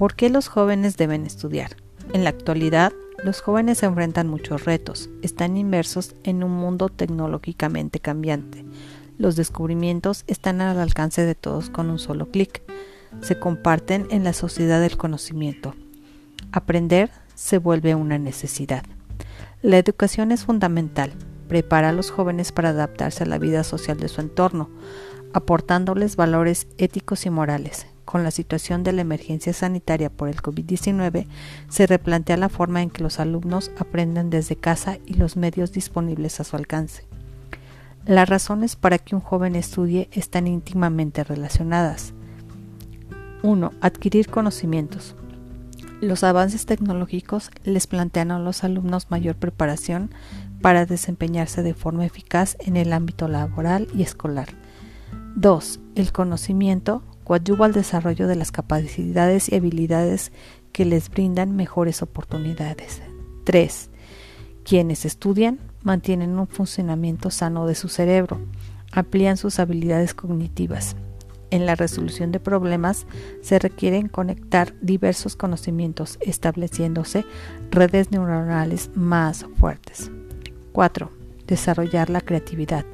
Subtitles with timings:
[0.00, 1.76] ¿Por qué los jóvenes deben estudiar?
[2.14, 8.00] En la actualidad, los jóvenes se enfrentan muchos retos, están inmersos en un mundo tecnológicamente
[8.00, 8.64] cambiante.
[9.18, 12.62] Los descubrimientos están al alcance de todos con un solo clic.
[13.20, 15.74] Se comparten en la sociedad del conocimiento.
[16.50, 18.84] Aprender se vuelve una necesidad.
[19.60, 21.12] La educación es fundamental.
[21.46, 24.70] Prepara a los jóvenes para adaptarse a la vida social de su entorno,
[25.34, 31.28] aportándoles valores éticos y morales, con la situación de la emergencia sanitaria por el COVID-19,
[31.68, 36.40] se replantea la forma en que los alumnos aprenden desde casa y los medios disponibles
[36.40, 37.06] a su alcance.
[38.06, 42.12] Las razones para que un joven estudie están íntimamente relacionadas.
[43.44, 43.70] 1.
[43.80, 45.14] Adquirir conocimientos.
[46.00, 50.10] Los avances tecnológicos les plantean a los alumnos mayor preparación
[50.60, 54.48] para desempeñarse de forma eficaz en el ámbito laboral y escolar.
[55.36, 55.78] 2.
[55.94, 60.32] El conocimiento coadyuva al desarrollo de las capacidades y habilidades
[60.72, 63.02] que les brindan mejores oportunidades.
[63.44, 63.88] 3.
[64.64, 68.40] Quienes estudian mantienen un funcionamiento sano de su cerebro,
[68.90, 70.96] amplían sus habilidades cognitivas.
[71.52, 73.06] En la resolución de problemas
[73.42, 77.24] se requieren conectar diversos conocimientos, estableciéndose
[77.70, 80.10] redes neuronales más fuertes.
[80.72, 81.12] 4.
[81.46, 82.84] Desarrollar la creatividad.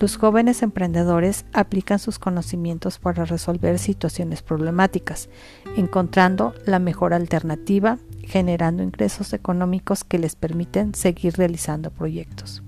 [0.00, 5.28] Los jóvenes emprendedores aplican sus conocimientos para resolver situaciones problemáticas,
[5.76, 12.62] encontrando la mejor alternativa, generando ingresos económicos que les permiten seguir realizando proyectos.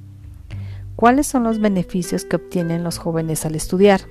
[0.94, 4.02] ¿Cuáles son los beneficios que obtienen los jóvenes al estudiar?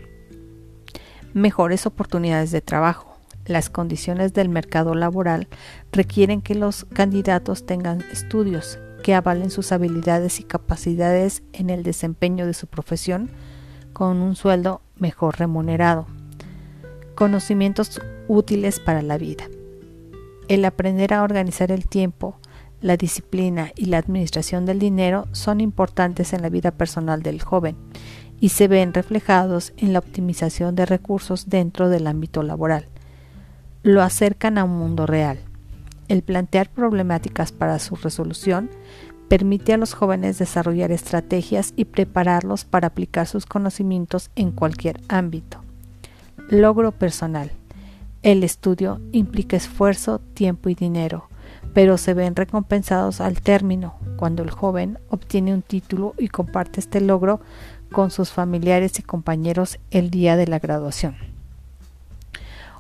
[1.36, 3.18] Mejores oportunidades de trabajo.
[3.46, 5.48] Las condiciones del mercado laboral
[5.92, 12.46] requieren que los candidatos tengan estudios, que avalen sus habilidades y capacidades en el desempeño
[12.46, 13.30] de su profesión
[13.94, 16.08] con un sueldo mejor remunerado.
[17.16, 19.46] Conocimientos útiles para la vida.
[20.48, 22.38] El aprender a organizar el tiempo,
[22.82, 27.76] la disciplina y la administración del dinero son importantes en la vida personal del joven
[28.40, 32.86] y se ven reflejados en la optimización de recursos dentro del ámbito laboral.
[33.84, 35.40] Lo acercan a un mundo real
[36.08, 38.70] el plantear problemáticas para su resolución
[39.32, 45.64] permite a los jóvenes desarrollar estrategias y prepararlos para aplicar sus conocimientos en cualquier ámbito.
[46.50, 47.50] Logro personal.
[48.24, 51.30] El estudio implica esfuerzo, tiempo y dinero,
[51.74, 57.00] pero se ven recompensados al término, cuando el joven obtiene un título y comparte este
[57.00, 57.40] logro
[57.92, 61.16] con sus familiares y compañeros el día de la graduación.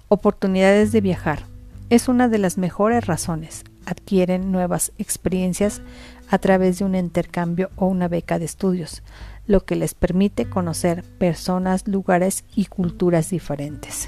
[0.09, 1.50] Oportunidades de viajar
[1.91, 3.65] es una de las mejores razones.
[3.85, 5.81] Adquieren nuevas experiencias
[6.29, 9.03] a través de un intercambio o una beca de estudios,
[9.45, 14.07] lo que les permite conocer personas, lugares y culturas diferentes.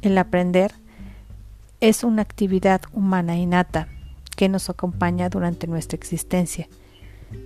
[0.00, 0.72] El aprender
[1.82, 3.88] es una actividad humana innata
[4.34, 6.66] que nos acompaña durante nuestra existencia.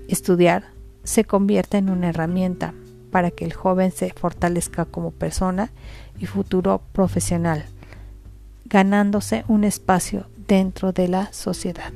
[0.07, 0.67] Estudiar
[1.03, 2.73] se convierte en una herramienta
[3.11, 5.73] para que el joven se fortalezca como persona
[6.21, 7.65] y futuro profesional
[8.65, 11.93] ganándose un espacio dentro de la sociedad.